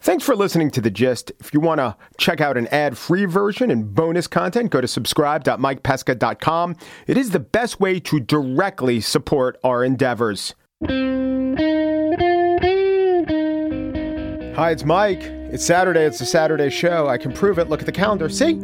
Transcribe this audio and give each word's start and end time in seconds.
Thanks 0.00 0.24
for 0.24 0.36
listening 0.36 0.70
to 0.72 0.80
The 0.80 0.90
Gist. 0.90 1.32
If 1.40 1.52
you 1.52 1.60
want 1.60 1.78
to 1.78 1.96
check 2.16 2.40
out 2.40 2.56
an 2.56 2.68
ad 2.68 2.96
free 2.96 3.24
version 3.24 3.70
and 3.70 3.92
bonus 3.94 4.26
content, 4.26 4.70
go 4.70 4.80
to 4.80 4.88
subscribe.mikepesca.com. 4.88 6.76
It 7.06 7.16
is 7.16 7.30
the 7.30 7.40
best 7.40 7.80
way 7.80 7.98
to 8.00 8.20
directly 8.20 9.00
support 9.00 9.58
our 9.64 9.82
endeavors. 9.84 10.54
Hi, 14.56 14.70
it's 14.70 14.84
Mike. 14.84 15.22
It's 15.22 15.64
Saturday. 15.64 16.04
It's 16.04 16.20
a 16.20 16.26
Saturday 16.26 16.70
show. 16.70 17.08
I 17.08 17.18
can 17.18 17.32
prove 17.32 17.58
it. 17.58 17.68
Look 17.68 17.80
at 17.80 17.86
the 17.86 17.92
calendar. 17.92 18.28
See? 18.28 18.54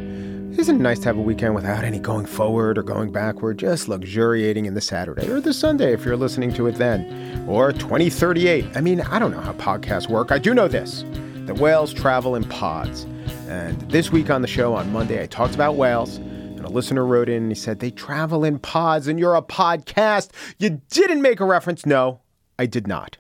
Isn't 0.59 0.77
it 0.77 0.83
nice 0.83 0.99
to 1.01 1.07
have 1.07 1.17
a 1.17 1.23
weekend 1.23 1.55
without 1.55 1.83
any 1.83 1.99
going 1.99 2.27
forward 2.27 2.77
or 2.77 2.83
going 2.83 3.11
backward, 3.11 3.59
just 3.59 3.89
luxuriating 3.89 4.67
in 4.67 4.75
the 4.75 4.83
Saturday 4.83 5.27
or 5.29 5.41
the 5.41 5.55
Sunday 5.55 5.95
if 5.95 6.05
you're 6.05 6.17
listening 6.17 6.53
to 6.55 6.67
it 6.67 6.75
then, 6.75 7.47
or 7.49 7.73
2038? 7.73 8.77
I 8.77 8.81
mean, 8.83 9.01
I 9.01 9.19
don't 9.19 9.31
know 9.31 9.41
how 9.41 9.55
podcasts 9.55 10.11
work. 10.11 10.31
I 10.31 10.39
do 10.39 10.53
know 10.53 10.69
this 10.69 11.05
that 11.47 11.59
whales 11.59 11.93
travel 11.93 12.35
in 12.35 12.45
pods. 12.45 13.05
And 13.49 13.81
this 13.91 14.13
week 14.13 14.29
on 14.29 14.43
the 14.43 14.47
show 14.47 14.75
on 14.75 14.93
Monday, 14.93 15.23
I 15.23 15.27
talked 15.27 15.55
about 15.55 15.77
whales. 15.77 16.19
And 16.19 16.65
a 16.65 16.69
listener 16.69 17.05
wrote 17.05 17.31
in 17.31 17.45
and 17.45 17.51
he 17.51 17.57
said, 17.57 17.81
They 17.81 17.91
travel 17.91 18.45
in 18.45 18.59
pods 18.59 19.09
and 19.09 19.19
you're 19.19 19.35
a 19.35 19.43
podcast. 19.43 20.31
You 20.59 20.83
didn't 20.91 21.23
make 21.23 21.41
a 21.41 21.47
reference. 21.47 21.87
No, 21.87 22.21
I 22.59 22.67
did 22.67 22.87
not. 22.87 23.17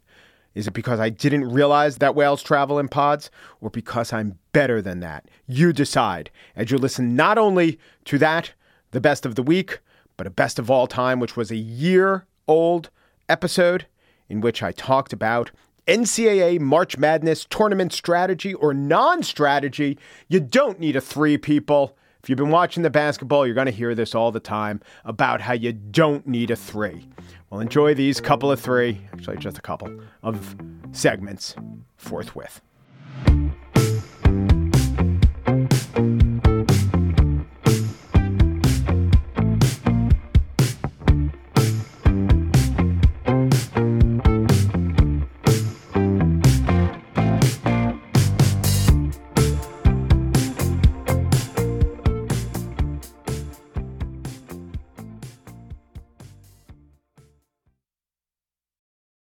Is 0.54 0.66
it 0.66 0.74
because 0.74 1.00
I 1.00 1.08
didn't 1.08 1.50
realize 1.50 1.98
that 1.98 2.14
whales 2.14 2.42
travel 2.42 2.78
in 2.78 2.88
pods 2.88 3.30
or 3.60 3.70
because 3.70 4.12
I'm 4.12 4.38
better 4.52 4.82
than 4.82 5.00
that? 5.00 5.28
You 5.46 5.72
decide 5.72 6.30
as 6.56 6.70
you 6.70 6.78
listen 6.78 7.16
not 7.16 7.38
only 7.38 7.78
to 8.06 8.18
that, 8.18 8.52
the 8.90 9.00
best 9.00 9.24
of 9.24 9.34
the 9.34 9.42
week, 9.42 9.80
but 10.16 10.26
a 10.26 10.30
best 10.30 10.58
of 10.58 10.70
all 10.70 10.86
time, 10.86 11.18
which 11.18 11.36
was 11.36 11.50
a 11.50 11.56
year 11.56 12.26
old 12.46 12.90
episode 13.28 13.86
in 14.28 14.40
which 14.40 14.62
I 14.62 14.72
talked 14.72 15.12
about 15.12 15.50
NCAA 15.86 16.60
March 16.60 16.96
Madness 16.96 17.44
tournament 17.48 17.92
strategy 17.92 18.54
or 18.54 18.72
non 18.72 19.22
strategy. 19.22 19.98
You 20.28 20.40
don't 20.40 20.78
need 20.78 20.96
a 20.96 21.00
three, 21.00 21.36
people. 21.38 21.96
If 22.22 22.30
you've 22.30 22.38
been 22.38 22.50
watching 22.50 22.84
the 22.84 22.90
basketball, 22.90 23.44
you're 23.44 23.54
going 23.54 23.66
to 23.66 23.72
hear 23.72 23.96
this 23.96 24.14
all 24.14 24.30
the 24.30 24.38
time 24.38 24.80
about 25.04 25.40
how 25.40 25.54
you 25.54 25.72
don't 25.72 26.24
need 26.24 26.52
a 26.52 26.56
three. 26.56 27.08
Well, 27.52 27.60
enjoy 27.60 27.92
these 27.92 28.18
couple 28.18 28.50
of 28.50 28.58
three, 28.58 29.02
actually, 29.12 29.36
just 29.36 29.58
a 29.58 29.60
couple 29.60 30.00
of 30.22 30.56
segments 30.92 31.54
forthwith. 31.98 32.62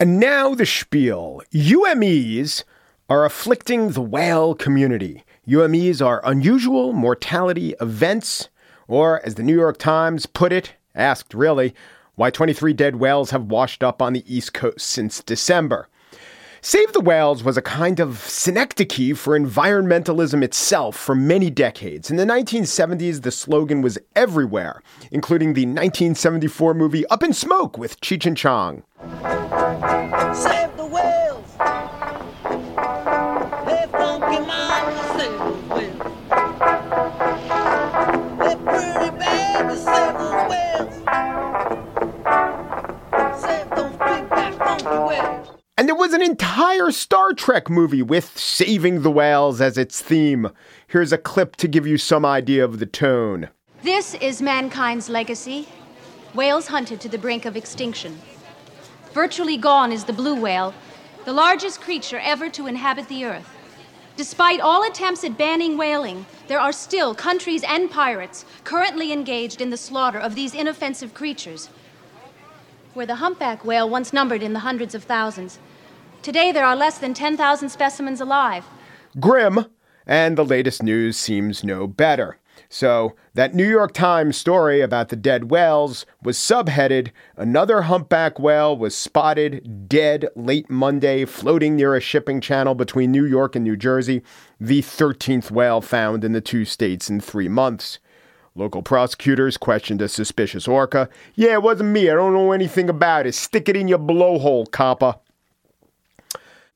And 0.00 0.18
now 0.18 0.54
the 0.54 0.66
spiel. 0.66 1.42
UMEs 1.52 2.64
are 3.08 3.24
afflicting 3.24 3.90
the 3.90 4.00
whale 4.00 4.54
community. 4.54 5.22
UMEs 5.46 6.04
are 6.04 6.20
unusual 6.24 6.92
mortality 6.92 7.74
events, 7.80 8.48
or 8.88 9.24
as 9.24 9.36
the 9.36 9.44
New 9.44 9.54
York 9.54 9.78
Times 9.78 10.26
put 10.26 10.52
it, 10.52 10.74
asked 10.96 11.32
really, 11.32 11.74
why 12.16 12.30
23 12.30 12.72
dead 12.72 12.96
whales 12.96 13.30
have 13.30 13.44
washed 13.44 13.84
up 13.84 14.02
on 14.02 14.14
the 14.14 14.24
East 14.26 14.52
Coast 14.52 14.80
since 14.80 15.22
December. 15.22 15.88
Save 16.60 16.92
the 16.92 17.00
Whales 17.00 17.44
was 17.44 17.56
a 17.56 17.62
kind 17.62 18.00
of 18.00 18.18
synecdoche 18.18 19.16
for 19.16 19.38
environmentalism 19.38 20.42
itself 20.42 20.96
for 20.96 21.14
many 21.14 21.50
decades. 21.50 22.10
In 22.10 22.16
the 22.16 22.24
1970s, 22.24 23.22
the 23.22 23.30
slogan 23.30 23.82
was 23.82 23.98
everywhere, 24.16 24.82
including 25.12 25.52
the 25.52 25.66
1974 25.66 26.74
movie 26.74 27.06
Up 27.08 27.22
in 27.22 27.34
Smoke 27.34 27.76
with 27.76 28.00
Cheech 28.00 28.24
and 28.24 28.36
Chong. 28.36 28.82
Trek 47.54 47.70
movie 47.70 48.02
with 48.02 48.36
Saving 48.36 49.02
the 49.02 49.12
Whales 49.12 49.60
as 49.60 49.78
its 49.78 50.02
theme. 50.02 50.50
Here's 50.88 51.12
a 51.12 51.18
clip 51.18 51.54
to 51.58 51.68
give 51.68 51.86
you 51.86 51.96
some 51.98 52.24
idea 52.24 52.64
of 52.64 52.80
the 52.80 52.86
tone. 52.86 53.48
This 53.84 54.14
is 54.14 54.42
mankind's 54.42 55.08
legacy. 55.08 55.68
Whales 56.34 56.66
hunted 56.66 57.00
to 57.02 57.08
the 57.08 57.16
brink 57.16 57.44
of 57.44 57.56
extinction. 57.56 58.20
Virtually 59.12 59.56
gone 59.56 59.92
is 59.92 60.02
the 60.02 60.12
blue 60.12 60.34
whale, 60.34 60.74
the 61.26 61.32
largest 61.32 61.80
creature 61.80 62.18
ever 62.24 62.50
to 62.50 62.66
inhabit 62.66 63.06
the 63.06 63.24
earth. 63.24 63.48
Despite 64.16 64.58
all 64.58 64.82
attempts 64.82 65.22
at 65.22 65.38
banning 65.38 65.78
whaling, 65.78 66.26
there 66.48 66.58
are 66.58 66.72
still 66.72 67.14
countries 67.14 67.62
and 67.62 67.88
pirates 67.88 68.44
currently 68.64 69.12
engaged 69.12 69.60
in 69.60 69.70
the 69.70 69.76
slaughter 69.76 70.18
of 70.18 70.34
these 70.34 70.54
inoffensive 70.54 71.14
creatures. 71.14 71.68
Where 72.94 73.06
the 73.06 73.22
humpback 73.22 73.64
whale 73.64 73.88
once 73.88 74.12
numbered 74.12 74.42
in 74.42 74.54
the 74.54 74.66
hundreds 74.66 74.96
of 74.96 75.04
thousands, 75.04 75.60
today 76.24 76.50
there 76.50 76.64
are 76.64 76.74
less 76.74 76.98
than 76.98 77.12
10,000 77.12 77.68
specimens 77.68 78.20
alive. 78.20 78.64
Grim, 79.20 79.66
and 80.06 80.38
the 80.38 80.44
latest 80.44 80.82
news 80.82 81.18
seems 81.18 81.62
no 81.62 81.86
better. 81.86 82.38
So, 82.70 83.14
that 83.34 83.54
New 83.54 83.68
York 83.68 83.92
Times 83.92 84.36
story 84.36 84.80
about 84.80 85.10
the 85.10 85.16
dead 85.16 85.50
whales 85.50 86.06
was 86.22 86.38
subheaded 86.38 87.10
Another 87.36 87.82
humpback 87.82 88.38
whale 88.38 88.76
was 88.76 88.96
spotted 88.96 89.88
dead 89.88 90.26
late 90.34 90.70
Monday, 90.70 91.26
floating 91.26 91.76
near 91.76 91.94
a 91.94 92.00
shipping 92.00 92.40
channel 92.40 92.74
between 92.74 93.12
New 93.12 93.26
York 93.26 93.54
and 93.54 93.64
New 93.64 93.76
Jersey, 93.76 94.22
the 94.58 94.80
13th 94.80 95.50
whale 95.50 95.82
found 95.82 96.24
in 96.24 96.32
the 96.32 96.40
two 96.40 96.64
states 96.64 97.10
in 97.10 97.20
three 97.20 97.48
months. 97.48 97.98
Local 98.54 98.82
prosecutors 98.82 99.56
questioned 99.56 100.00
a 100.00 100.08
suspicious 100.08 100.66
orca. 100.66 101.08
Yeah, 101.34 101.54
it 101.54 101.62
wasn't 101.62 101.90
me. 101.90 102.08
I 102.08 102.14
don't 102.14 102.32
know 102.32 102.52
anything 102.52 102.88
about 102.88 103.26
it. 103.26 103.34
Stick 103.34 103.68
it 103.68 103.76
in 103.76 103.88
your 103.88 103.98
blowhole, 103.98 104.70
copper. 104.70 105.16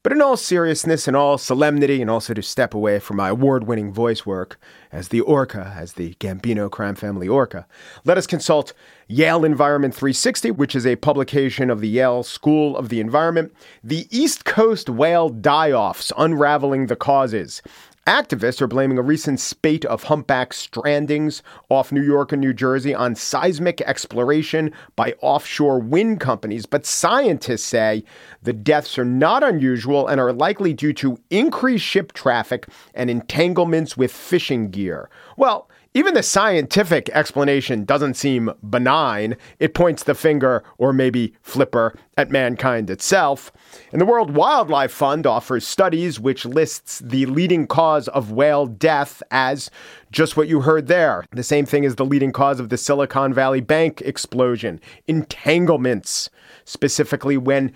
But 0.08 0.16
in 0.16 0.22
all 0.22 0.38
seriousness 0.38 1.06
and 1.06 1.14
all 1.14 1.36
solemnity, 1.36 2.00
and 2.00 2.10
also 2.10 2.32
to 2.32 2.40
step 2.40 2.72
away 2.72 2.98
from 2.98 3.18
my 3.18 3.28
award 3.28 3.66
winning 3.66 3.92
voice 3.92 4.24
work 4.24 4.58
as 4.90 5.08
the 5.08 5.20
Orca, 5.20 5.74
as 5.76 5.92
the 5.92 6.14
Gambino 6.14 6.70
crime 6.70 6.94
family 6.94 7.28
Orca, 7.28 7.66
let 8.06 8.16
us 8.16 8.26
consult 8.26 8.72
Yale 9.06 9.44
Environment 9.44 9.94
360, 9.94 10.52
which 10.52 10.74
is 10.74 10.86
a 10.86 10.96
publication 10.96 11.68
of 11.68 11.82
the 11.82 11.88
Yale 11.88 12.22
School 12.22 12.74
of 12.74 12.88
the 12.88 13.00
Environment, 13.00 13.52
the 13.84 14.08
East 14.10 14.46
Coast 14.46 14.88
Whale 14.88 15.28
Die 15.28 15.72
Offs 15.72 16.10
Unraveling 16.16 16.86
the 16.86 16.96
Causes. 16.96 17.60
Activists 18.08 18.62
are 18.62 18.66
blaming 18.66 18.96
a 18.96 19.02
recent 19.02 19.38
spate 19.38 19.84
of 19.84 20.04
humpback 20.04 20.54
strandings 20.54 21.42
off 21.68 21.92
New 21.92 22.02
York 22.02 22.32
and 22.32 22.40
New 22.40 22.54
Jersey 22.54 22.94
on 22.94 23.14
seismic 23.14 23.82
exploration 23.82 24.72
by 24.96 25.14
offshore 25.20 25.78
wind 25.78 26.18
companies. 26.18 26.64
But 26.64 26.86
scientists 26.86 27.64
say 27.64 28.04
the 28.42 28.54
deaths 28.54 28.98
are 28.98 29.04
not 29.04 29.44
unusual 29.44 30.06
and 30.08 30.22
are 30.22 30.32
likely 30.32 30.72
due 30.72 30.94
to 30.94 31.20
increased 31.28 31.84
ship 31.84 32.14
traffic 32.14 32.66
and 32.94 33.10
entanglements 33.10 33.94
with 33.94 34.10
fishing 34.10 34.70
gear. 34.70 35.10
Well, 35.36 35.68
even 35.98 36.14
the 36.14 36.22
scientific 36.22 37.08
explanation 37.08 37.84
doesn't 37.84 38.14
seem 38.14 38.52
benign. 38.70 39.36
It 39.58 39.74
points 39.74 40.04
the 40.04 40.14
finger, 40.14 40.62
or 40.78 40.92
maybe 40.92 41.34
flipper, 41.42 41.92
at 42.16 42.30
mankind 42.30 42.88
itself. 42.88 43.50
And 43.90 44.00
the 44.00 44.06
World 44.06 44.30
Wildlife 44.30 44.92
Fund 44.92 45.26
offers 45.26 45.66
studies 45.66 46.20
which 46.20 46.44
lists 46.44 47.00
the 47.00 47.26
leading 47.26 47.66
cause 47.66 48.06
of 48.06 48.30
whale 48.30 48.66
death 48.66 49.24
as 49.32 49.72
just 50.12 50.36
what 50.36 50.46
you 50.46 50.60
heard 50.60 50.86
there. 50.86 51.24
The 51.32 51.42
same 51.42 51.66
thing 51.66 51.84
as 51.84 51.96
the 51.96 52.04
leading 52.04 52.30
cause 52.30 52.60
of 52.60 52.68
the 52.68 52.76
Silicon 52.76 53.34
Valley 53.34 53.60
Bank 53.60 54.00
explosion 54.02 54.80
entanglements, 55.08 56.30
specifically 56.64 57.36
when 57.36 57.72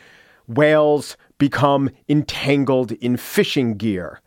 whales 0.47 1.17
become 1.39 1.91
entangled 2.09 2.93
in 2.93 3.17
fishing 3.17 3.77
gear. 3.77 4.21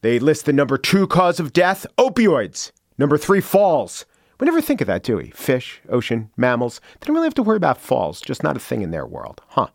They 0.00 0.18
list 0.18 0.46
the 0.46 0.54
number 0.54 0.78
two 0.78 1.06
cause 1.06 1.38
of 1.38 1.52
death 1.52 1.84
opioids. 1.98 2.72
Number 2.98 3.18
three, 3.18 3.40
falls. 3.40 4.06
We 4.38 4.44
never 4.44 4.60
think 4.60 4.80
of 4.80 4.86
that, 4.86 5.02
do 5.02 5.16
we? 5.16 5.30
Fish, 5.30 5.80
ocean, 5.88 6.30
mammals. 6.36 6.80
They 7.00 7.06
don't 7.06 7.16
really 7.16 7.26
have 7.26 7.34
to 7.34 7.42
worry 7.42 7.56
about 7.56 7.80
falls, 7.80 8.20
just 8.20 8.42
not 8.42 8.56
a 8.56 8.60
thing 8.60 8.82
in 8.82 8.90
their 8.90 9.06
world. 9.06 9.40
Huh. 9.48 9.68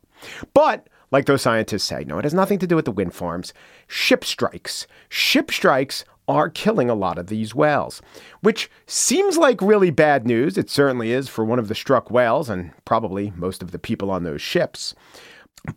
But, 0.53 0.87
like 1.11 1.25
those 1.25 1.41
scientists 1.41 1.83
say, 1.83 2.03
no, 2.03 2.19
it 2.19 2.25
has 2.25 2.33
nothing 2.33 2.59
to 2.59 2.67
do 2.67 2.75
with 2.75 2.85
the 2.85 2.91
wind 2.91 3.13
farms. 3.13 3.53
Ship 3.87 4.23
strikes. 4.23 4.85
Ship 5.09 5.49
strikes 5.51 6.05
are 6.27 6.49
killing 6.49 6.89
a 6.89 6.95
lot 6.95 7.17
of 7.17 7.27
these 7.27 7.55
whales, 7.55 8.01
which 8.41 8.69
seems 8.85 9.37
like 9.37 9.61
really 9.61 9.89
bad 9.89 10.25
news. 10.25 10.57
It 10.57 10.69
certainly 10.69 11.11
is 11.11 11.27
for 11.27 11.43
one 11.43 11.59
of 11.59 11.67
the 11.67 11.75
struck 11.75 12.11
whales 12.11 12.49
and 12.49 12.71
probably 12.85 13.33
most 13.35 13.61
of 13.61 13.71
the 13.71 13.79
people 13.79 14.11
on 14.11 14.23
those 14.23 14.41
ships. 14.41 14.93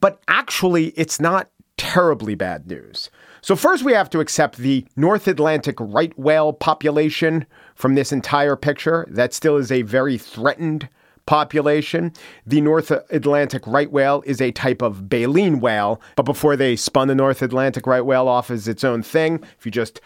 But 0.01 0.21
actually, 0.29 0.89
it's 0.89 1.21
not 1.21 1.51
terribly 1.77 2.35
bad 2.35 2.69
news. 2.69 3.11
So, 3.45 3.57
first, 3.57 3.85
we 3.85 3.93
have 3.93 4.09
to 4.09 4.21
accept 4.21 4.57
the 4.57 4.87
North 4.97 5.29
Atlantic 5.29 5.77
right 5.79 6.19
whale 6.19 6.55
population 6.55 7.45
from 7.75 7.95
this 7.95 8.11
entire 8.11 8.57
picture. 8.57 9.07
That 9.11 9.35
still 9.35 9.59
is 9.59 9.71
a 9.71 9.83
very 9.83 10.17
threatened 10.17 10.89
population. 11.27 12.15
The 12.47 12.63
North 12.63 12.91
Atlantic 12.91 13.67
right 13.67 13.93
whale 13.93 14.23
is 14.25 14.41
a 14.41 14.51
type 14.51 14.81
of 14.81 15.11
baleen 15.11 15.61
whale, 15.61 16.01
but 16.17 16.23
before 16.23 16.57
they 16.57 16.75
spun 16.75 17.09
the 17.09 17.15
North 17.15 17.43
Atlantic 17.43 17.87
right 17.87 18.01
whale 18.01 18.29
off 18.29 18.51
as 18.51 18.67
its 18.67 18.83
own 18.83 19.03
thing, 19.03 19.45
if 19.59 19.67
you 19.67 19.71
just 19.71 20.01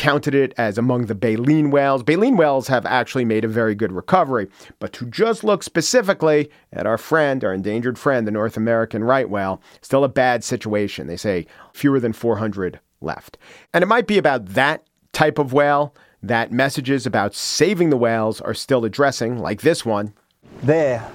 counted 0.00 0.34
it 0.34 0.54
as 0.56 0.78
among 0.78 1.04
the 1.06 1.14
baleen 1.14 1.70
whales. 1.70 2.02
Baleen 2.02 2.38
whales 2.38 2.68
have 2.68 2.86
actually 2.86 3.26
made 3.26 3.44
a 3.44 3.48
very 3.48 3.74
good 3.74 3.92
recovery. 3.92 4.48
But 4.78 4.94
to 4.94 5.04
just 5.04 5.44
look 5.44 5.62
specifically 5.62 6.50
at 6.72 6.86
our 6.86 6.96
friend, 6.96 7.44
our 7.44 7.52
endangered 7.52 7.98
friend, 7.98 8.26
the 8.26 8.30
North 8.30 8.56
American 8.56 9.04
right 9.04 9.28
whale, 9.28 9.60
still 9.82 10.02
a 10.02 10.08
bad 10.08 10.42
situation. 10.42 11.06
They 11.06 11.18
say 11.18 11.46
fewer 11.74 12.00
than 12.00 12.14
400 12.14 12.80
left. 13.02 13.36
And 13.74 13.84
it 13.84 13.88
might 13.88 14.06
be 14.06 14.16
about 14.16 14.46
that 14.46 14.86
type 15.12 15.38
of 15.38 15.52
whale 15.52 15.94
that 16.22 16.50
messages 16.50 17.04
about 17.04 17.34
saving 17.34 17.90
the 17.90 17.98
whales 17.98 18.40
are 18.40 18.54
still 18.54 18.86
addressing, 18.86 19.38
like 19.38 19.60
this 19.60 19.84
one. 19.84 20.14
There 20.62 21.06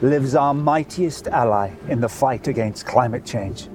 lives 0.00 0.36
our 0.36 0.54
mightiest 0.54 1.26
ally 1.26 1.72
in 1.88 2.00
the 2.00 2.08
fight 2.08 2.46
against 2.46 2.86
climate 2.86 3.24
change, 3.24 3.68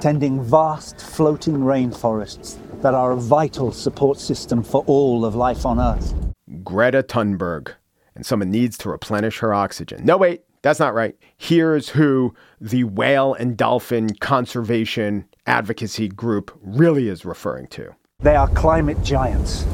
tending 0.00 0.42
vast 0.42 1.00
floating 1.00 1.58
rainforests 1.58 2.58
that 2.82 2.94
are 2.94 3.12
a 3.12 3.16
vital 3.16 3.72
support 3.72 4.18
system 4.18 4.62
for 4.62 4.84
all 4.86 5.24
of 5.24 5.34
life 5.34 5.64
on 5.64 5.78
Earth. 5.80 6.14
Greta 6.62 7.02
Thunberg. 7.02 7.72
And 8.14 8.24
someone 8.24 8.50
needs 8.50 8.78
to 8.78 8.88
replenish 8.88 9.38
her 9.40 9.52
oxygen. 9.52 10.04
No, 10.04 10.16
wait, 10.16 10.42
that's 10.62 10.80
not 10.80 10.94
right. 10.94 11.14
Here's 11.36 11.90
who 11.90 12.34
the 12.60 12.84
whale 12.84 13.34
and 13.34 13.56
dolphin 13.56 14.14
conservation 14.16 15.26
advocacy 15.46 16.08
group 16.08 16.56
really 16.62 17.08
is 17.08 17.24
referring 17.24 17.66
to. 17.68 17.94
They 18.20 18.34
are 18.34 18.48
climate 18.48 19.02
giants. 19.02 19.66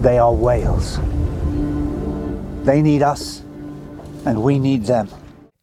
They 0.00 0.18
are 0.18 0.32
whales. 0.32 0.98
They 2.64 2.80
need 2.80 3.02
us, 3.02 3.40
and 4.24 4.42
we 4.42 4.58
need 4.58 4.84
them. 4.84 5.08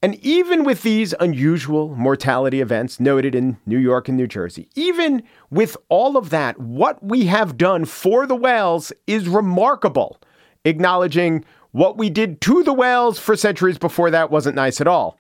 And 0.02 0.16
even 0.16 0.64
with 0.64 0.84
these 0.84 1.16
unusual 1.20 1.96
mortality 1.96 2.62
events 2.62 3.00
noted 3.00 3.34
in 3.34 3.58
New 3.66 3.78
York 3.78 4.08
and 4.08 4.18
New 4.18 4.28
Jersey, 4.28 4.70
even 4.76 5.24
with 5.50 5.78
all 5.90 6.18
of 6.18 6.30
that, 6.30 6.60
what 6.60 7.02
we 7.04 7.26
have 7.26 7.58
done 7.58 7.86
for 7.86 8.28
the 8.28 8.36
whales 8.36 8.94
is 9.08 9.28
remarkable, 9.28 10.22
acknowledging 10.64 11.44
what 11.72 11.98
we 11.98 12.10
did 12.10 12.40
to 12.42 12.64
the 12.64 12.74
whales 12.74 13.18
for 13.20 13.36
centuries 13.36 13.78
before 13.78 14.12
that 14.12 14.32
wasn't 14.32 14.56
nice 14.56 14.80
at 14.80 14.88
all. 14.88 15.18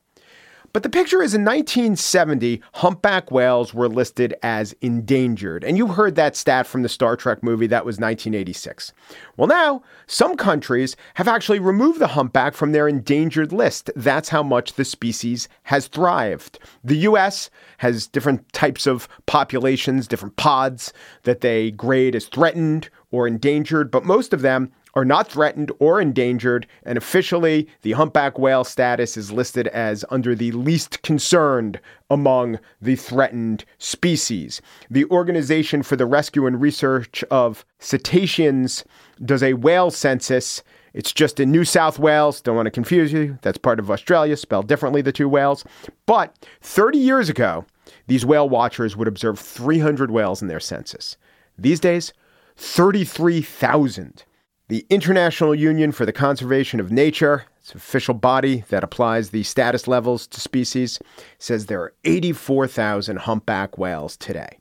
But 0.75 0.83
the 0.83 0.89
picture 0.89 1.21
is 1.23 1.33
in 1.33 1.45
1970, 1.45 2.61
humpback 2.73 3.31
whales 3.31 3.73
were 3.73 3.87
listed 3.87 4.35
as 4.43 4.75
endangered. 4.81 5.63
And 5.63 5.77
you 5.77 5.87
heard 5.87 6.15
that 6.15 6.35
stat 6.35 6.67
from 6.67 6.81
the 6.81 6.89
Star 6.89 7.15
Trek 7.15 7.41
movie, 7.41 7.67
that 7.67 7.85
was 7.85 7.95
1986. 7.95 8.91
Well, 9.37 9.47
now, 9.47 9.83
some 10.05 10.35
countries 10.35 10.97
have 11.13 11.29
actually 11.29 11.59
removed 11.59 11.99
the 11.99 12.07
humpback 12.07 12.55
from 12.55 12.73
their 12.73 12.89
endangered 12.89 13.53
list. 13.53 13.89
That's 13.95 14.27
how 14.27 14.43
much 14.43 14.73
the 14.73 14.83
species 14.83 15.47
has 15.63 15.87
thrived. 15.87 16.59
The 16.83 16.97
US 17.07 17.49
has 17.77 18.05
different 18.05 18.51
types 18.51 18.85
of 18.85 19.07
populations, 19.27 20.09
different 20.09 20.35
pods 20.35 20.91
that 21.23 21.39
they 21.39 21.71
grade 21.71 22.17
as 22.17 22.25
threatened 22.25 22.89
or 23.11 23.27
endangered, 23.29 23.89
but 23.91 24.03
most 24.03 24.33
of 24.33 24.41
them 24.41 24.73
are 24.95 25.05
not 25.05 25.29
threatened 25.29 25.71
or 25.79 25.99
endangered, 25.99 26.65
and 26.83 26.97
officially 26.97 27.67
the 27.81 27.91
humpback 27.91 28.39
whale 28.39 28.63
status 28.63 29.17
is 29.17 29.31
listed 29.31 29.67
as 29.67 30.05
under 30.09 30.33
the 30.33 30.51
least 30.53 31.01
concerned 31.01 31.79
among 32.09 32.59
the 32.81 32.95
threatened 32.95 33.65
species. 33.77 34.61
The 34.89 35.05
Organization 35.05 35.83
for 35.83 35.95
the 35.95 36.05
Rescue 36.05 36.47
and 36.47 36.61
Research 36.61 37.23
of 37.29 37.65
Cetaceans 37.79 38.85
does 39.23 39.43
a 39.43 39.53
whale 39.53 39.91
census. 39.91 40.63
It's 40.93 41.11
just 41.11 41.41
in 41.41 41.51
New 41.51 41.65
South 41.65 41.99
Wales. 41.99 42.39
Don't 42.39 42.55
want 42.55 42.67
to 42.67 42.71
confuse 42.71 43.11
you. 43.11 43.37
That's 43.41 43.57
part 43.57 43.79
of 43.79 43.91
Australia, 43.91 44.37
spelled 44.37 44.67
differently, 44.67 45.01
the 45.01 45.11
two 45.11 45.27
whales. 45.27 45.65
But 46.05 46.47
30 46.61 46.97
years 46.97 47.27
ago, 47.27 47.65
these 48.07 48.25
whale 48.25 48.47
watchers 48.47 48.95
would 48.95 49.07
observe 49.07 49.37
300 49.39 50.09
whales 50.09 50.41
in 50.41 50.47
their 50.47 50.61
census. 50.61 51.17
These 51.57 51.81
days, 51.81 52.13
33,000. 52.55 54.23
The 54.67 54.83
International 54.89 55.53
Union 55.53 55.91
for 55.91 56.07
the 56.07 56.11
Conservation 56.11 56.79
of 56.79 56.91
Nature, 56.91 57.45
it's 57.59 57.75
official 57.75 58.15
body 58.15 58.63
that 58.69 58.83
applies 58.83 59.29
the 59.29 59.43
status 59.43 59.87
levels 59.87 60.25
to 60.25 60.41
species, 60.41 60.97
says 61.37 61.67
there 61.67 61.81
are 61.81 61.93
84,000 62.03 63.17
humpback 63.17 63.77
whales 63.77 64.17
today. 64.17 64.57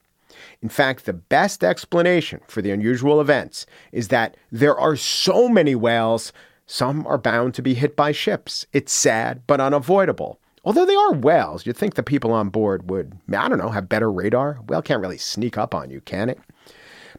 In 0.60 0.68
fact, 0.68 1.06
the 1.06 1.14
best 1.14 1.64
explanation 1.64 2.42
for 2.48 2.60
the 2.60 2.70
unusual 2.70 3.18
events 3.18 3.64
is 3.92 4.08
that 4.08 4.36
there 4.52 4.76
are 4.76 4.94
so 4.94 5.48
many 5.48 5.74
whales, 5.74 6.34
some 6.66 7.06
are 7.06 7.16
bound 7.16 7.54
to 7.54 7.62
be 7.62 7.72
hit 7.72 7.96
by 7.96 8.12
ships. 8.12 8.66
It's 8.74 8.92
sad, 8.92 9.40
but 9.46 9.58
unavoidable. 9.58 10.38
Although 10.66 10.84
they 10.84 10.94
are 10.94 11.14
whales, 11.14 11.64
you'd 11.64 11.78
think 11.78 11.94
the 11.94 12.02
people 12.02 12.32
on 12.32 12.50
board 12.50 12.90
would, 12.90 13.14
I 13.34 13.48
don't 13.48 13.56
know, 13.56 13.70
have 13.70 13.88
better 13.88 14.12
radar. 14.12 14.58
Whale 14.66 14.82
can't 14.82 15.00
really 15.00 15.16
sneak 15.16 15.56
up 15.56 15.74
on 15.74 15.88
you, 15.88 16.02
can 16.02 16.28
it? 16.28 16.38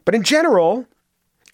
But 0.04 0.14
in 0.14 0.22
general, 0.22 0.86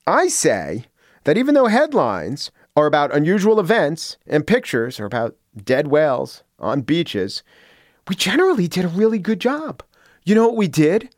I 0.07 0.29
say 0.29 0.85
that 1.25 1.39
even 1.39 1.55
though 1.55 1.67
headlines 1.67 2.51
are 2.77 2.87
about 2.87 3.15
unusual 3.15 3.61
events 3.61 4.17
and 4.27 4.47
pictures 4.47 4.99
are 4.99 5.07
about 5.07 5.37
dead 5.65 5.89
whales 5.89 6.43
on 6.59 6.83
beaches, 6.83 7.43
we 8.09 8.15
generally 8.15 8.69
did 8.69 8.85
a 8.85 8.89
really 8.89 9.19
good 9.19 9.41
job. 9.41 9.83
You 10.25 10.35
know 10.35 10.47
what 10.47 10.57
we 10.57 10.69
did? 10.69 11.15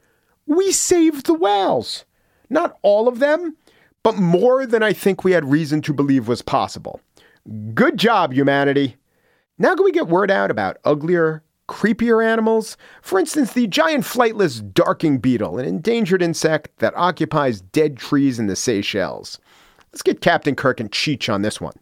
We 0.46 0.73
saved 0.73 1.26
the 1.26 1.34
whales. 1.34 2.04
Not 2.50 2.78
all 2.82 3.08
of 3.08 3.18
them, 3.18 3.56
but 4.02 4.16
more 4.16 4.66
than 4.66 4.82
I 4.82 4.92
think 4.92 5.25
we 5.25 5.32
had 5.32 5.50
reason 5.50 5.80
to 5.82 5.94
believe 5.94 6.28
was 6.28 6.42
possible. 6.42 7.00
Good 7.75 7.99
job, 7.99 8.32
humanity. 8.32 8.96
Now, 9.58 9.75
can 9.75 9.84
we 9.84 9.92
get 9.92 10.08
word 10.08 10.30
out 10.30 10.50
about 10.50 10.78
uglier, 10.84 11.42
creepier 11.68 12.25
animals? 12.25 12.76
For 13.00 13.18
instance, 13.18 13.52
the 13.52 13.66
giant 13.66 14.04
flightless 14.04 14.73
darkling 14.75 15.18
beetle, 15.18 15.58
an 15.58 15.64
endangered 15.64 16.23
insect 16.23 16.76
that 16.78 16.96
occupies 16.96 17.61
dead 17.61 17.96
trees 17.96 18.38
in 18.38 18.46
the 18.46 18.56
Seychelles. 18.56 19.38
Let's 19.94 20.02
get 20.02 20.20
Captain 20.20 20.56
Kirk 20.56 20.80
and 20.80 20.90
Cheech 20.90 21.32
on 21.32 21.42
this 21.42 21.60
one. 21.60 21.74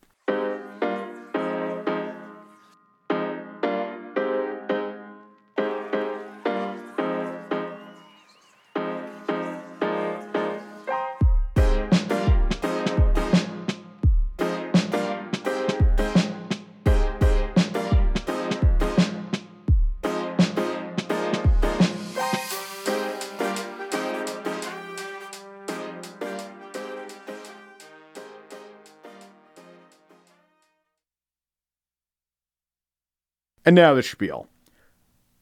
And 33.65 33.77
now 33.77 33.95
the 33.95 34.03
spiel. 34.03 34.49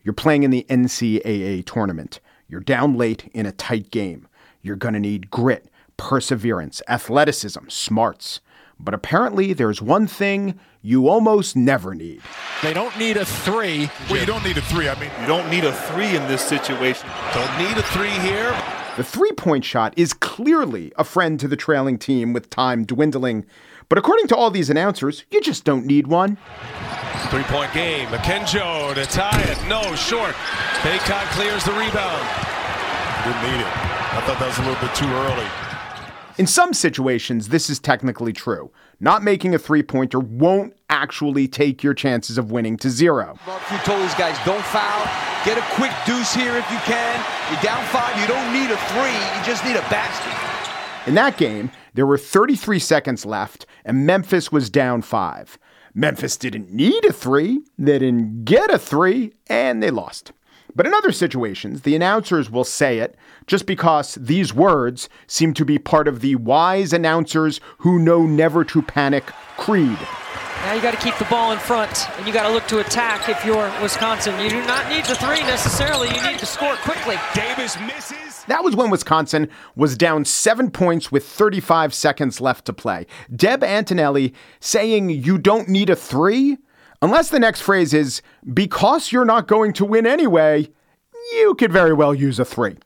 You're 0.02 0.12
playing 0.12 0.42
in 0.42 0.50
the 0.50 0.66
NCAA 0.68 1.64
tournament. 1.64 2.20
You're 2.48 2.60
down 2.60 2.96
late 2.96 3.30
in 3.32 3.46
a 3.46 3.52
tight 3.52 3.90
game. 3.90 4.28
You're 4.62 4.76
going 4.76 4.94
to 4.94 5.00
need 5.00 5.30
grit, 5.30 5.70
perseverance, 5.96 6.82
athleticism, 6.88 7.68
smarts. 7.68 8.40
But 8.78 8.94
apparently, 8.94 9.52
there's 9.52 9.82
one 9.82 10.06
thing 10.06 10.58
you 10.82 11.08
almost 11.08 11.54
never 11.54 11.94
need. 11.94 12.22
They 12.62 12.72
don't 12.72 12.96
need 12.98 13.18
a 13.18 13.24
three. 13.24 13.90
Well, 14.08 14.20
you 14.20 14.26
don't 14.26 14.44
need 14.44 14.56
a 14.56 14.62
three. 14.62 14.88
I 14.88 14.98
mean, 14.98 15.10
You 15.20 15.26
don't 15.26 15.50
need 15.50 15.64
a 15.64 15.72
three 15.72 16.16
in 16.16 16.26
this 16.28 16.42
situation. 16.42 17.08
Don't 17.34 17.58
need 17.58 17.76
a 17.76 17.82
three 17.82 18.08
here. 18.08 18.54
The 18.96 19.04
three 19.04 19.32
point 19.32 19.64
shot 19.64 19.94
is 19.96 20.12
clearly 20.12 20.92
a 20.96 21.04
friend 21.04 21.38
to 21.40 21.48
the 21.48 21.56
trailing 21.56 21.98
team 21.98 22.32
with 22.32 22.50
time 22.50 22.84
dwindling. 22.84 23.44
But 23.90 23.98
according 23.98 24.28
to 24.28 24.36
all 24.36 24.52
these 24.52 24.70
announcers, 24.70 25.24
you 25.32 25.40
just 25.40 25.64
don't 25.64 25.84
need 25.84 26.06
one. 26.06 26.38
Three 27.28 27.42
point 27.42 27.74
game. 27.74 28.06
Makenjo 28.06 28.94
to 28.94 29.04
tie 29.04 29.42
it. 29.42 29.58
No, 29.68 29.82
short. 29.96 30.34
Baycott 30.82 31.26
clears 31.32 31.64
the 31.64 31.72
rebound. 31.72 32.22
didn't 33.26 33.42
need 33.42 33.60
it. 33.60 33.66
I 33.66 34.22
thought 34.24 34.38
that 34.38 34.46
was 34.46 34.58
a 34.58 34.62
little 34.62 34.80
bit 34.80 34.94
too 34.94 35.10
early. 35.10 35.46
In 36.38 36.46
some 36.46 36.72
situations, 36.72 37.48
this 37.48 37.68
is 37.68 37.80
technically 37.80 38.32
true. 38.32 38.70
Not 39.00 39.24
making 39.24 39.56
a 39.56 39.58
three 39.58 39.82
pointer 39.82 40.20
won't 40.20 40.72
actually 40.88 41.48
take 41.48 41.82
your 41.82 41.92
chances 41.92 42.38
of 42.38 42.52
winning 42.52 42.76
to 42.78 42.90
zero. 42.90 43.36
You 43.72 43.78
told 43.78 44.02
these 44.02 44.14
guys, 44.14 44.38
don't 44.46 44.64
foul. 44.66 45.02
Get 45.44 45.58
a 45.58 45.66
quick 45.74 45.92
deuce 46.06 46.32
here 46.32 46.56
if 46.56 46.70
you 46.70 46.78
can. 46.86 47.24
You're 47.50 47.60
down 47.60 47.84
five. 47.86 48.18
You 48.20 48.28
don't 48.28 48.52
need 48.52 48.70
a 48.70 48.78
three. 48.94 49.18
You 49.36 49.44
just 49.44 49.64
need 49.64 49.74
a 49.74 49.84
basket. 49.90 50.49
In 51.06 51.14
that 51.14 51.38
game, 51.38 51.70
there 51.94 52.06
were 52.06 52.18
33 52.18 52.78
seconds 52.78 53.24
left, 53.24 53.66
and 53.84 54.06
Memphis 54.06 54.52
was 54.52 54.68
down 54.68 55.02
five. 55.02 55.58
Memphis 55.94 56.36
didn't 56.36 56.72
need 56.72 57.04
a 57.04 57.12
three, 57.12 57.62
they 57.78 57.98
didn't 57.98 58.44
get 58.44 58.70
a 58.70 58.78
three, 58.78 59.32
and 59.48 59.82
they 59.82 59.90
lost. 59.90 60.32
But 60.74 60.86
in 60.86 60.94
other 60.94 61.10
situations, 61.10 61.82
the 61.82 61.96
announcers 61.96 62.50
will 62.50 62.64
say 62.64 62.98
it 62.98 63.16
just 63.46 63.66
because 63.66 64.14
these 64.14 64.54
words 64.54 65.08
seem 65.26 65.52
to 65.54 65.64
be 65.64 65.78
part 65.78 66.06
of 66.06 66.20
the 66.20 66.36
wise 66.36 66.92
announcers 66.92 67.60
who 67.78 67.98
know 67.98 68.24
never 68.24 68.62
to 68.64 68.82
panic 68.82 69.24
creed. 69.56 69.98
Now 70.64 70.74
you 70.74 70.82
got 70.82 70.92
to 70.92 71.00
keep 71.00 71.16
the 71.16 71.24
ball 71.24 71.52
in 71.52 71.58
front, 71.58 72.10
and 72.18 72.26
you 72.26 72.32
got 72.32 72.46
to 72.46 72.52
look 72.52 72.66
to 72.68 72.80
attack 72.80 73.28
if 73.28 73.44
you're 73.46 73.72
Wisconsin. 73.80 74.38
You 74.38 74.50
do 74.50 74.60
not 74.66 74.88
need 74.90 75.06
the 75.06 75.14
three 75.14 75.40
necessarily. 75.40 76.08
You 76.08 76.22
need 76.22 76.38
to 76.38 76.46
score 76.46 76.76
quickly. 76.76 77.16
Davis 77.34 77.78
misses. 77.80 78.44
That 78.44 78.62
was 78.62 78.76
when 78.76 78.90
Wisconsin 78.90 79.48
was 79.74 79.96
down 79.96 80.26
seven 80.26 80.70
points 80.70 81.10
with 81.10 81.26
35 81.26 81.94
seconds 81.94 82.42
left 82.42 82.66
to 82.66 82.74
play. 82.74 83.06
Deb 83.34 83.64
Antonelli 83.64 84.34
saying 84.60 85.08
you 85.08 85.38
don't 85.38 85.68
need 85.68 85.88
a 85.88 85.96
three? 85.96 86.58
Unless 87.00 87.30
the 87.30 87.40
next 87.40 87.62
phrase 87.62 87.94
is, 87.94 88.20
because 88.52 89.12
you're 89.12 89.24
not 89.24 89.48
going 89.48 89.72
to 89.72 89.86
win 89.86 90.06
anyway, 90.06 90.68
you 91.32 91.54
could 91.54 91.72
very 91.72 91.94
well 91.94 92.14
use 92.14 92.38
a 92.38 92.44
three. 92.44 92.76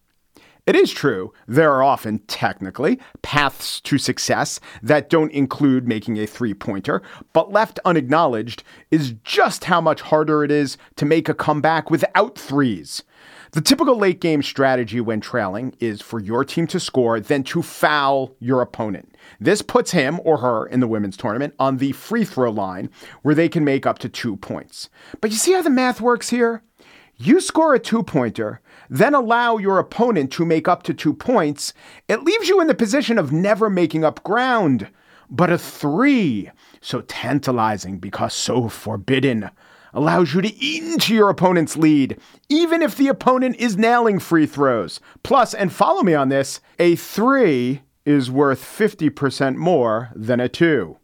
It 0.67 0.77
is 0.77 0.93
true, 0.93 1.35
there 1.47 1.71
are 1.73 1.83
often, 1.83 2.21
technically, 2.21 2.99
paths 3.21 3.83
to 3.83 3.99
success 3.99 4.61
that 4.83 5.11
don't 5.11 5.31
include 5.31 5.87
making 5.87 6.17
a 6.17 6.27
three 6.27 6.55
pointer, 6.55 7.03
but 7.35 7.53
left 7.53 7.81
unacknowledged 7.85 8.65
is 8.91 9.13
just 9.25 9.65
how 9.65 9.83
much 9.83 10.01
harder 10.01 10.43
it 10.43 10.51
is 10.51 10.79
to 10.97 11.05
make 11.05 11.29
a 11.29 11.35
comeback 11.35 11.91
without 11.91 12.39
threes. 12.39 13.03
The 13.53 13.61
typical 13.61 13.99
late 13.99 14.23
game 14.23 14.43
strategy 14.43 15.03
when 15.03 15.21
trailing 15.21 15.77
is 15.81 16.01
for 16.01 16.19
your 16.19 16.47
team 16.47 16.67
to 16.69 16.81
score, 16.81 17.21
then 17.21 17.45
to 17.45 17.61
foul 17.61 18.35
your 18.41 18.63
opponent. 18.63 19.15
This 19.39 19.61
puts 19.61 19.91
him 19.91 20.19
or 20.25 20.39
her 20.39 20.67
in 20.67 20.81
the 20.81 20.89
women's 20.89 21.19
tournament 21.19 21.53
on 21.59 21.77
the 21.77 21.93
free 21.93 22.25
throw 22.25 22.51
line 22.51 22.89
where 23.21 23.35
they 23.35 23.51
can 23.51 23.65
make 23.65 23.85
up 23.85 23.99
to 23.99 24.09
two 24.09 24.37
points. 24.39 24.89
But 25.21 25.31
you 25.31 25.37
see 25.37 25.53
how 25.53 25.61
the 25.61 25.69
math 25.69 26.01
works 26.01 26.31
here? 26.31 26.63
You 27.17 27.41
score 27.41 27.75
a 27.75 27.79
two 27.79 28.03
pointer, 28.03 28.61
then 28.91 29.15
allow 29.15 29.57
your 29.57 29.79
opponent 29.79 30.33
to 30.33 30.45
make 30.45 30.67
up 30.67 30.83
to 30.85 30.95
two 30.95 31.15
points. 31.15 31.73
It 32.09 32.25
leaves 32.25 32.49
you 32.49 32.61
in 32.61 32.67
the 32.67 32.75
position 32.75 33.19
of 33.19 33.33
never 33.33 33.71
making 33.71 34.05
up 34.05 34.25
ground. 34.25 34.89
But 35.31 35.51
a 35.51 35.59
three, 35.59 36.51
so 36.81 37.03
tantalizing 37.03 37.99
because 37.99 38.35
so 38.35 38.69
forbidden, 38.69 39.51
allows 39.93 40.35
you 40.35 40.43
to 40.43 40.55
eat 40.57 40.83
into 40.83 41.15
your 41.15 41.31
opponent's 41.31 41.77
lead, 41.77 42.19
even 42.49 42.83
if 42.83 42.97
the 42.97 43.09
opponent 43.09 43.57
is 43.57 43.77
nailing 43.77 44.19
free 44.19 44.47
throws. 44.47 45.01
Plus, 45.23 45.55
and 45.55 45.73
follow 45.73 46.03
me 46.03 46.15
on 46.15 46.31
this, 46.31 46.61
a 46.81 46.97
three 46.97 47.83
is 48.05 48.31
worth 48.31 48.61
50% 48.61 49.55
more 49.55 50.11
than 50.15 50.41
a 50.41 50.49
two. 50.49 50.99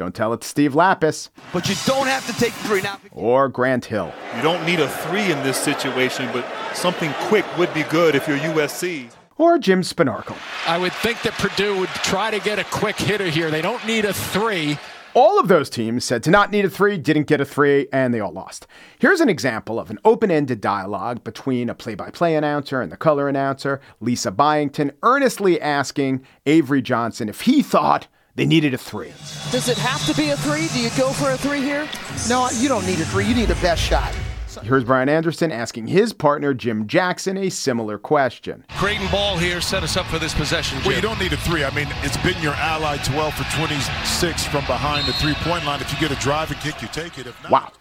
Don't 0.00 0.14
tell 0.14 0.32
it 0.32 0.40
to 0.40 0.48
Steve 0.48 0.72
Lappas 0.72 1.28
But 1.52 1.68
you 1.68 1.74
don't 1.84 2.06
have 2.06 2.26
to 2.26 2.32
take 2.40 2.54
three 2.54 2.80
now. 2.80 2.98
or 3.12 3.50
Grant 3.50 3.84
Hill. 3.84 4.14
You 4.34 4.40
don't 4.40 4.64
need 4.64 4.80
a 4.80 4.88
three 4.88 5.30
in 5.30 5.42
this 5.42 5.58
situation, 5.58 6.30
but 6.32 6.46
something 6.72 7.12
quick 7.28 7.44
would 7.58 7.72
be 7.74 7.82
good 7.82 8.14
if 8.14 8.26
you're 8.26 8.38
USC. 8.38 9.10
Or 9.36 9.58
Jim 9.58 9.82
Spanarkel. 9.82 10.38
I 10.66 10.78
would 10.78 10.94
think 10.94 11.20
that 11.20 11.34
Purdue 11.34 11.78
would 11.80 11.90
try 11.90 12.30
to 12.30 12.40
get 12.40 12.58
a 12.58 12.64
quick 12.64 12.96
hitter 12.96 13.28
here. 13.28 13.50
They 13.50 13.60
don't 13.60 13.86
need 13.86 14.06
a 14.06 14.14
three. 14.14 14.78
All 15.12 15.38
of 15.38 15.48
those 15.48 15.68
teams 15.68 16.02
said 16.02 16.22
to 16.22 16.30
not 16.30 16.50
need 16.50 16.64
a 16.64 16.70
three, 16.70 16.96
didn't 16.96 17.26
get 17.26 17.42
a 17.42 17.44
three, 17.44 17.86
and 17.92 18.14
they 18.14 18.20
all 18.20 18.32
lost. 18.32 18.66
Here's 19.00 19.20
an 19.20 19.28
example 19.28 19.78
of 19.78 19.90
an 19.90 19.98
open 20.06 20.30
ended 20.30 20.62
dialogue 20.62 21.22
between 21.24 21.68
a 21.68 21.74
play 21.74 21.94
by 21.94 22.08
play 22.08 22.36
announcer 22.36 22.80
and 22.80 22.90
the 22.90 22.96
color 22.96 23.28
announcer, 23.28 23.82
Lisa 24.00 24.30
Byington, 24.30 24.92
earnestly 25.02 25.60
asking 25.60 26.24
Avery 26.46 26.80
Johnson 26.80 27.28
if 27.28 27.42
he 27.42 27.60
thought 27.60 28.06
they 28.40 28.46
needed 28.46 28.72
a 28.72 28.78
three. 28.78 29.12
Does 29.52 29.68
it 29.68 29.76
have 29.76 30.02
to 30.06 30.14
be 30.18 30.30
a 30.30 30.36
three? 30.38 30.68
Do 30.68 30.80
you 30.80 30.88
go 30.96 31.10
for 31.12 31.30
a 31.30 31.36
three 31.36 31.60
here? 31.60 31.86
No, 32.26 32.48
you 32.54 32.70
don't 32.70 32.86
need 32.86 32.98
a 32.98 33.04
three. 33.04 33.26
You 33.26 33.34
need 33.34 33.48
the 33.48 33.54
best 33.56 33.82
shot. 33.82 34.14
Here's 34.62 34.82
Brian 34.82 35.10
Anderson 35.10 35.52
asking 35.52 35.88
his 35.88 36.14
partner, 36.14 36.54
Jim 36.54 36.86
Jackson, 36.86 37.36
a 37.36 37.50
similar 37.50 37.98
question. 37.98 38.64
Creighton 38.78 39.08
ball 39.10 39.36
here 39.36 39.60
set 39.60 39.82
us 39.82 39.98
up 39.98 40.06
for 40.06 40.18
this 40.18 40.32
possession. 40.32 40.78
Well, 40.86 40.96
you 40.96 41.02
don't 41.02 41.20
need 41.20 41.34
a 41.34 41.36
three. 41.36 41.64
I 41.64 41.74
mean, 41.74 41.86
it's 42.00 42.16
been 42.16 42.42
your 42.42 42.54
ally 42.54 42.96
12 42.96 43.34
for 43.34 43.56
26 43.58 44.44
from 44.46 44.64
behind 44.64 45.06
the 45.06 45.12
three 45.12 45.34
point 45.34 45.66
line. 45.66 45.82
If 45.82 45.92
you 45.92 45.98
get 45.98 46.10
a 46.10 46.20
driving 46.20 46.56
kick, 46.60 46.80
you 46.80 46.88
take 46.88 47.18
it. 47.18 47.26
If 47.26 47.42
not, 47.42 47.52
Wow. 47.52 47.72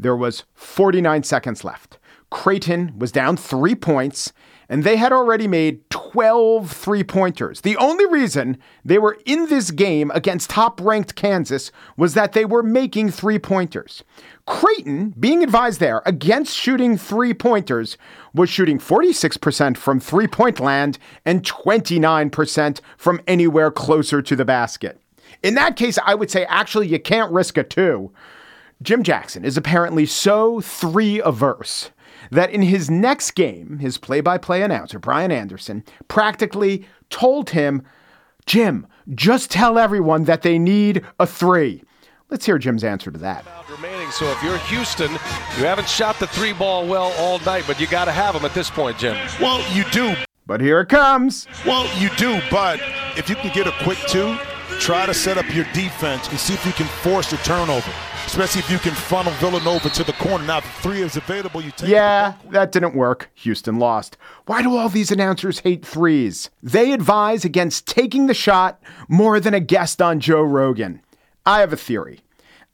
There 0.00 0.16
was 0.16 0.44
49 0.54 1.22
seconds 1.22 1.62
left. 1.62 1.98
Creighton 2.30 2.98
was 2.98 3.12
down 3.12 3.36
three 3.36 3.76
points, 3.76 4.32
and 4.68 4.84
they 4.84 4.96
had 4.96 5.12
already 5.12 5.48
made 5.48 5.88
12 5.90 6.70
three 6.70 7.02
pointers. 7.02 7.62
The 7.62 7.76
only 7.76 8.06
reason 8.06 8.58
they 8.84 8.98
were 8.98 9.18
in 9.24 9.46
this 9.46 9.70
game 9.70 10.10
against 10.14 10.50
top 10.50 10.80
ranked 10.80 11.14
Kansas 11.14 11.72
was 11.96 12.14
that 12.14 12.32
they 12.32 12.44
were 12.44 12.62
making 12.62 13.10
three 13.10 13.38
pointers. 13.38 14.04
Creighton, 14.46 15.14
being 15.18 15.42
advised 15.42 15.80
there 15.80 16.02
against 16.06 16.56
shooting 16.56 16.96
three 16.96 17.34
pointers, 17.34 17.96
was 18.34 18.50
shooting 18.50 18.78
46% 18.78 19.76
from 19.76 20.00
three 20.00 20.26
point 20.26 20.60
land 20.60 20.98
and 21.24 21.42
29% 21.42 22.80
from 22.96 23.20
anywhere 23.26 23.70
closer 23.70 24.20
to 24.22 24.36
the 24.36 24.44
basket. 24.44 25.00
In 25.42 25.54
that 25.54 25.76
case, 25.76 25.98
I 26.04 26.14
would 26.14 26.30
say 26.30 26.44
actually 26.46 26.88
you 26.88 26.98
can't 26.98 27.32
risk 27.32 27.56
a 27.56 27.62
two. 27.62 28.12
Jim 28.80 29.02
Jackson 29.02 29.44
is 29.44 29.56
apparently 29.56 30.06
so 30.06 30.60
three 30.60 31.20
averse 31.20 31.90
that 32.30 32.50
in 32.50 32.62
his 32.62 32.90
next 32.90 33.32
game, 33.32 33.78
his 33.78 33.98
play 33.98 34.20
by 34.20 34.38
play 34.38 34.62
announcer, 34.62 34.98
Brian 34.98 35.30
Anderson, 35.32 35.84
practically 36.08 36.84
told 37.10 37.50
him, 37.50 37.82
Jim, 38.46 38.86
just 39.14 39.50
tell 39.50 39.78
everyone 39.78 40.24
that 40.24 40.42
they 40.42 40.58
need 40.58 41.04
a 41.18 41.26
three. 41.26 41.82
Let's 42.30 42.44
hear 42.44 42.58
Jim's 42.58 42.84
answer 42.84 43.10
to 43.10 43.18
that. 43.20 43.46
remaining. 43.70 44.10
So 44.10 44.26
if 44.30 44.42
you're 44.42 44.58
Houston, 44.58 45.10
you 45.12 45.64
haven't 45.64 45.88
shot 45.88 46.18
the 46.18 46.26
three 46.26 46.52
ball 46.52 46.86
well 46.86 47.12
all 47.18 47.38
night, 47.40 47.64
but 47.66 47.80
you 47.80 47.86
got 47.86 48.04
to 48.04 48.12
have 48.12 48.34
them 48.34 48.44
at 48.44 48.52
this 48.52 48.68
point, 48.70 48.98
Jim. 48.98 49.16
well, 49.40 49.60
you 49.74 49.84
do. 49.90 50.14
But 50.46 50.60
here 50.60 50.80
it 50.80 50.88
comes. 50.88 51.46
Well, 51.66 51.86
you 52.00 52.08
do. 52.16 52.40
But 52.50 52.80
if 53.16 53.28
you 53.28 53.36
can 53.36 53.52
get 53.52 53.66
a 53.66 53.72
quick 53.82 53.98
two, 54.08 54.36
try 54.78 55.04
to 55.06 55.12
set 55.14 55.36
up 55.38 55.44
your 55.54 55.66
defense 55.74 56.28
and 56.28 56.38
see 56.38 56.54
if 56.54 56.64
you 56.66 56.72
can 56.72 56.86
force 56.86 57.32
a 57.32 57.36
turnover. 57.38 57.90
Especially 58.28 58.58
if 58.58 58.70
you 58.70 58.78
can 58.78 58.92
funnel 58.92 59.32
Villanova 59.40 59.88
to 59.88 60.04
the 60.04 60.12
corner. 60.12 60.44
Now, 60.44 60.58
if 60.58 60.64
the 60.64 60.82
three 60.82 61.00
is 61.00 61.16
available, 61.16 61.62
you 61.62 61.70
take 61.70 61.88
Yeah, 61.88 62.34
that 62.50 62.72
didn't 62.72 62.94
work. 62.94 63.30
Houston 63.36 63.78
lost. 63.78 64.18
Why 64.44 64.60
do 64.60 64.76
all 64.76 64.90
these 64.90 65.10
announcers 65.10 65.60
hate 65.60 65.84
threes? 65.84 66.50
They 66.62 66.92
advise 66.92 67.46
against 67.46 67.86
taking 67.86 68.26
the 68.26 68.34
shot 68.34 68.82
more 69.08 69.40
than 69.40 69.54
a 69.54 69.60
guest 69.60 70.02
on 70.02 70.20
Joe 70.20 70.42
Rogan. 70.42 71.00
I 71.46 71.60
have 71.60 71.72
a 71.72 71.76
theory. 71.76 72.20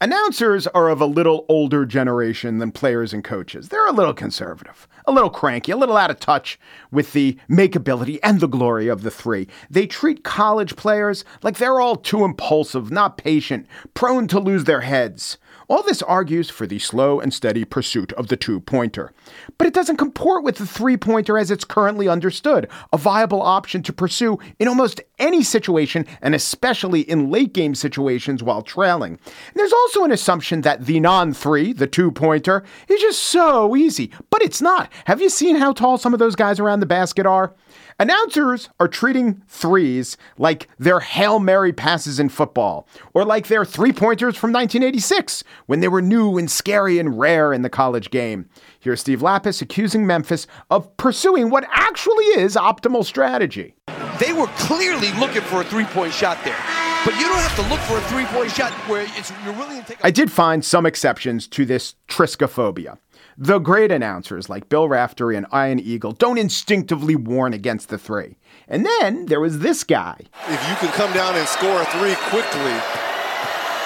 Announcers 0.01 0.67
are 0.67 0.89
of 0.89 0.99
a 0.99 1.05
little 1.05 1.45
older 1.47 1.85
generation 1.85 2.57
than 2.57 2.73
players 2.73 3.13
and 3.13 3.23
coaches. 3.23 3.69
They're 3.69 3.87
a 3.87 3.93
little 3.93 4.13
conservative, 4.13 4.89
a 5.05 5.13
little 5.13 5.29
cranky, 5.29 5.71
a 5.71 5.77
little 5.77 5.95
out 5.95 6.11
of 6.11 6.19
touch 6.19 6.59
with 6.91 7.13
the 7.13 7.37
makeability 7.49 8.19
and 8.21 8.41
the 8.41 8.49
glory 8.49 8.89
of 8.89 9.03
the 9.03 9.09
three. 9.09 9.47
They 9.69 9.87
treat 9.87 10.25
college 10.25 10.75
players 10.75 11.23
like 11.43 11.59
they're 11.59 11.79
all 11.79 11.95
too 11.95 12.25
impulsive, 12.25 12.91
not 12.91 13.17
patient, 13.17 13.67
prone 13.93 14.27
to 14.27 14.39
lose 14.39 14.65
their 14.65 14.81
heads. 14.81 15.37
All 15.67 15.81
this 15.81 16.01
argues 16.01 16.49
for 16.49 16.67
the 16.67 16.79
slow 16.79 17.19
and 17.19 17.33
steady 17.33 17.65
pursuit 17.65 18.11
of 18.13 18.27
the 18.27 18.37
two 18.37 18.59
pointer. 18.59 19.11
But 19.57 19.67
it 19.67 19.73
doesn't 19.73 19.97
comport 19.97 20.43
with 20.43 20.57
the 20.57 20.67
three 20.67 20.97
pointer 20.97 21.37
as 21.37 21.49
it's 21.49 21.65
currently 21.65 22.07
understood, 22.07 22.69
a 22.93 22.97
viable 22.97 23.41
option 23.41 23.81
to 23.83 23.93
pursue 23.93 24.37
in 24.59 24.67
almost 24.67 25.01
any 25.17 25.43
situation, 25.43 26.05
and 26.21 26.35
especially 26.35 27.01
in 27.01 27.31
late 27.31 27.53
game 27.53 27.73
situations 27.73 28.43
while 28.43 28.61
trailing. 28.61 29.13
And 29.13 29.55
there's 29.55 29.73
also 29.73 30.03
an 30.03 30.11
assumption 30.11 30.61
that 30.61 30.85
the 30.85 30.99
non 30.99 31.33
three, 31.33 31.73
the 31.73 31.87
two 31.87 32.11
pointer, 32.11 32.63
is 32.87 33.01
just 33.01 33.23
so 33.23 33.75
easy. 33.75 34.11
But 34.29 34.43
it's 34.43 34.61
not. 34.61 34.91
Have 35.05 35.21
you 35.21 35.29
seen 35.29 35.55
how 35.55 35.73
tall 35.73 35.97
some 35.97 36.13
of 36.13 36.19
those 36.19 36.35
guys 36.35 36.59
around 36.59 36.81
the 36.81 36.85
basket 36.85 37.25
are? 37.25 37.53
Announcers 37.97 38.67
are 38.77 38.89
treating 38.89 39.41
threes 39.47 40.17
like 40.37 40.67
they're 40.77 40.99
Hail 40.99 41.39
Mary 41.39 41.71
passes 41.71 42.19
in 42.19 42.27
football, 42.27 42.89
or 43.13 43.23
like 43.23 43.47
they're 43.47 43.63
three 43.63 43.93
pointers 43.93 44.35
from 44.35 44.51
1986 44.51 45.45
when 45.67 45.79
they 45.79 45.87
were 45.87 46.01
new 46.01 46.37
and 46.37 46.51
scary 46.51 46.99
and 46.99 47.17
rare 47.17 47.53
in 47.53 47.61
the 47.61 47.69
college 47.69 48.11
game. 48.11 48.49
Here's 48.81 48.99
Steve 48.99 49.21
Lappas 49.21 49.61
accusing 49.61 50.05
Memphis 50.05 50.45
of 50.69 50.95
pursuing 50.97 51.49
what 51.49 51.65
actually 51.71 52.25
is 52.25 52.57
optimal 52.57 53.05
strategy. 53.05 53.75
They 54.19 54.33
were 54.33 54.47
clearly 54.57 55.13
looking 55.13 55.43
for 55.43 55.61
a 55.61 55.63
three 55.63 55.85
point 55.85 56.11
shot 56.11 56.37
there. 56.43 56.57
But 57.05 57.13
you 57.19 57.27
don't 57.27 57.37
have 57.37 57.55
to 57.55 57.69
look 57.69 57.79
for 57.81 57.97
a 57.97 58.01
three 58.09 58.25
point 58.25 58.51
shot 58.51 58.73
where 58.89 59.05
it's, 59.15 59.31
you're 59.45 59.53
willing 59.53 59.79
to 59.81 59.87
take. 59.87 60.03
I 60.03 60.11
did 60.11 60.29
find 60.29 60.65
some 60.65 60.85
exceptions 60.85 61.47
to 61.49 61.63
this 61.63 61.95
triskophobia. 62.09 62.97
The 63.37 63.59
great 63.59 63.91
announcers 63.91 64.47
like 64.47 64.69
Bill 64.69 64.87
Raftery 64.87 65.35
and 65.35 65.45
Ian 65.53 65.77
Eagle 65.77 66.13
don't 66.13 66.37
instinctively 66.37 67.17
warn 67.17 67.53
against 67.53 67.89
the 67.89 67.97
three. 67.97 68.37
And 68.65 68.85
then 68.85 69.25
there 69.25 69.41
was 69.41 69.59
this 69.59 69.83
guy. 69.83 70.17
If 70.47 70.69
you 70.69 70.75
can 70.77 70.87
come 70.93 71.11
down 71.11 71.35
and 71.35 71.45
score 71.45 71.81
a 71.81 71.85
three 71.85 72.15
quickly, 72.29 72.71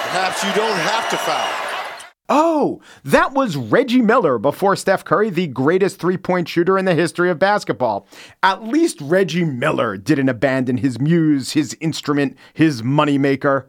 perhaps 0.06 0.44
you 0.44 0.54
don't 0.54 0.78
have 0.78 1.10
to 1.10 1.18
foul. 1.18 2.06
Oh, 2.32 2.80
that 3.04 3.34
was 3.34 3.58
Reggie 3.58 4.04
Miller 4.04 4.38
before 4.38 4.76
Steph 4.76 5.04
Curry, 5.04 5.32
the 5.32 5.48
greatest 5.48 6.00
three 6.00 6.18
point 6.18 6.48
shooter 6.48 6.78
in 6.78 6.86
the 6.86 6.94
history 6.94 7.32
of 7.32 7.40
basketball. 7.40 8.08
At 8.44 8.66
least 8.66 9.02
Reggie 9.02 9.46
Miller 9.46 9.98
didn't 9.98 10.30
abandon 10.30 10.78
his 10.78 11.00
muse, 11.00 11.54
his 11.54 11.76
instrument, 11.82 12.38
his 12.54 12.84
moneymaker. 12.84 13.66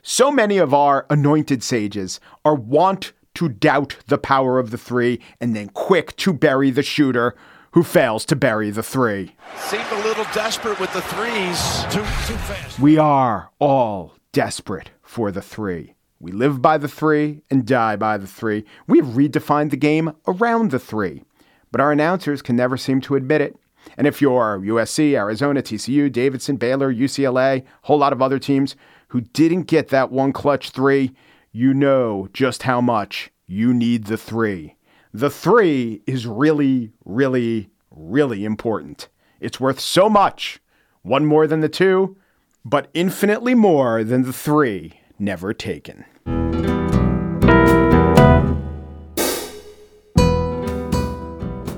So 0.00 0.30
many 0.30 0.58
of 0.58 0.72
our 0.72 1.06
anointed 1.10 1.64
sages 1.64 2.20
are 2.44 2.54
wont 2.54 3.12
to 3.34 3.48
doubt 3.48 3.96
the 4.06 4.18
power 4.18 4.58
of 4.58 4.70
the 4.70 4.78
three 4.78 5.20
and 5.40 5.54
then 5.54 5.68
quick 5.68 6.16
to 6.16 6.32
bury 6.32 6.70
the 6.70 6.82
shooter 6.82 7.34
who 7.72 7.82
fails 7.82 8.24
to 8.24 8.36
bury 8.36 8.70
the 8.70 8.82
three. 8.82 9.34
Seemed 9.58 9.90
a 9.90 10.02
little 10.04 10.26
desperate 10.32 10.78
with 10.78 10.92
the 10.92 11.02
threes. 11.02 11.82
Too, 11.90 11.98
too 12.26 12.38
fast. 12.38 12.78
We 12.78 12.98
are 12.98 13.50
all 13.58 14.14
desperate 14.32 14.90
for 15.02 15.32
the 15.32 15.42
three. 15.42 15.94
We 16.20 16.30
live 16.32 16.62
by 16.62 16.78
the 16.78 16.88
three 16.88 17.42
and 17.50 17.66
die 17.66 17.96
by 17.96 18.16
the 18.16 18.26
three. 18.26 18.64
We 18.86 18.98
have 18.98 19.08
redefined 19.08 19.70
the 19.70 19.76
game 19.76 20.12
around 20.26 20.70
the 20.70 20.78
three. 20.78 21.24
But 21.72 21.80
our 21.80 21.90
announcers 21.90 22.40
can 22.40 22.54
never 22.54 22.76
seem 22.76 23.00
to 23.02 23.16
admit 23.16 23.40
it. 23.40 23.56
And 23.98 24.06
if 24.06 24.22
you're 24.22 24.58
USC, 24.60 25.14
Arizona, 25.14 25.60
TCU, 25.60 26.10
Davidson, 26.10 26.56
Baylor, 26.56 26.94
UCLA, 26.94 27.62
a 27.62 27.64
whole 27.82 27.98
lot 27.98 28.12
of 28.12 28.22
other 28.22 28.38
teams 28.38 28.76
who 29.08 29.20
didn't 29.20 29.64
get 29.64 29.88
that 29.88 30.12
one 30.12 30.32
clutch 30.32 30.70
three, 30.70 31.12
you 31.56 31.72
know 31.72 32.28
just 32.32 32.64
how 32.64 32.80
much 32.80 33.30
you 33.46 33.72
need 33.72 34.06
the 34.06 34.16
three. 34.16 34.74
The 35.12 35.30
three 35.30 36.02
is 36.04 36.26
really, 36.26 36.90
really, 37.04 37.70
really 37.92 38.44
important. 38.44 39.08
It's 39.38 39.60
worth 39.60 39.78
so 39.78 40.10
much. 40.10 40.58
One 41.02 41.24
more 41.24 41.46
than 41.46 41.60
the 41.60 41.68
two, 41.68 42.16
but 42.64 42.88
infinitely 42.92 43.54
more 43.54 44.02
than 44.02 44.24
the 44.24 44.32
three 44.32 44.94
never 45.16 45.54
taken. 45.54 46.04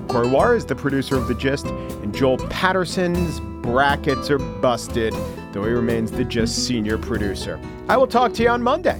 Corey 0.08 0.28
Wara 0.28 0.56
is 0.56 0.64
the 0.64 0.74
producer 0.74 1.16
of 1.16 1.28
The 1.28 1.34
Gist, 1.34 1.66
and 1.66 2.14
Joel 2.14 2.38
Patterson's 2.48 3.40
brackets 3.62 4.30
are 4.30 4.38
busted, 4.38 5.12
though 5.52 5.64
he 5.64 5.70
remains 5.70 6.10
the 6.12 6.24
Gist 6.24 6.66
senior 6.66 6.96
producer. 6.96 7.60
I 7.90 7.98
will 7.98 8.06
talk 8.06 8.32
to 8.34 8.42
you 8.42 8.48
on 8.48 8.62
Monday. 8.62 8.98